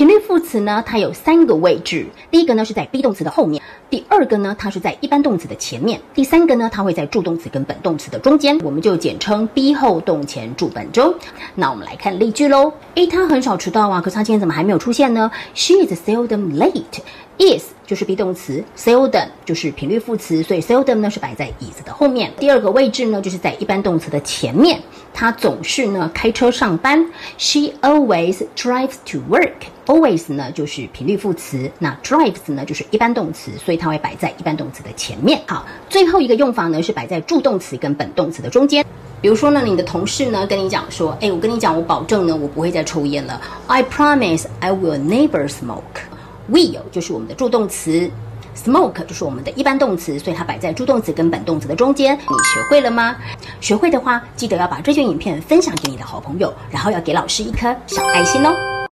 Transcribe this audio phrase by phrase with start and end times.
[0.00, 2.06] 频率副词呢，它有三个位置。
[2.30, 11.14] 第一个呢是在 be 动词的后面，第二个呢它是在一般动词的前面，第三个呢它会在助动词跟本动词的中间，我们就简称 be 后动前助本中。
[11.54, 12.72] 那我们来看例句喽。
[12.94, 17.00] 诶他很少迟到啊，可是他今天怎么还没有出现呢？She is seldom late.
[17.38, 22.30] Is 就是 be 动词，seldom 就是频率副词，所以 seldom 呢是摆在椅子的后面。
[22.38, 24.78] 第二个位置呢就是在一般动词的前面，
[25.14, 27.06] 他总是呢开车上班。
[27.38, 29.54] She always drives to work.
[29.86, 35.40] Always 呢就是频率副词，那 drives 呢就是一般动词，所以它会摆在一般动词的前面。
[35.46, 38.86] 好，最后一个用法呢是摆在助动词跟本动词的中间。
[39.20, 43.38] 比如说呢，你的同事呢跟你讲说，哎，我跟你讲，我保证呢我不会再抽烟了。
[43.66, 45.82] I promise I will never smoke.
[46.50, 48.08] Will 就是我们的助动词
[48.56, 52.16] ，smoke 就是我们的一般动词，所以它摆在助动词跟本动词的中间。
[52.16, 53.16] 你学会了吗？
[53.60, 58.79] 学会的话，记得要把这卷影片分享给你的好朋友，然后要给老师一颗小爱心哦。